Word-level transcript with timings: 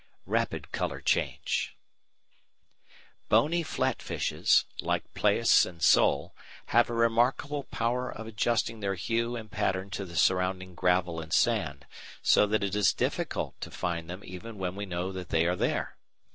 §3 0.25 0.33
Rapid 0.33 0.71
Colour 0.71 0.99
change 0.99 1.75
Bony 3.29 3.61
flat 3.61 4.01
fishes, 4.01 4.65
like 4.81 5.03
plaice 5.13 5.63
and 5.63 5.79
sole, 5.83 6.33
have 6.69 6.89
a 6.89 6.93
remarkable 6.95 7.65
power 7.65 8.09
of 8.11 8.25
adjusting 8.25 8.79
their 8.79 8.95
hue 8.95 9.35
and 9.35 9.51
pattern 9.51 9.91
to 9.91 10.03
the 10.03 10.15
surrounding 10.15 10.73
gravel 10.73 11.19
and 11.21 11.31
sand, 11.33 11.85
so 12.23 12.47
that 12.47 12.63
it 12.63 12.75
is 12.75 12.93
difficult 12.95 13.61
to 13.61 13.69
find 13.69 14.09
them 14.09 14.23
even 14.25 14.57
when 14.57 14.73
we 14.75 14.87
know 14.87 15.11
that 15.11 15.29
they 15.29 15.45
are 15.45 15.55
there. 15.55 15.95